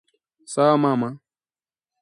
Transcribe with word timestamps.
Sawa 0.53 0.75
mama 0.81 1.09